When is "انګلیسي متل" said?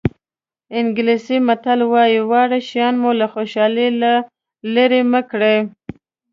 0.79-1.79